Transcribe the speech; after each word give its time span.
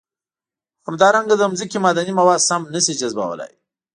همدارنګه 0.87 1.35
د 1.37 1.41
ځمکې 1.59 1.77
معدني 1.83 2.13
مواد 2.19 2.41
سم 2.49 2.61
نه 2.73 2.79
شي 2.85 2.93
جذبولی. 3.01 3.51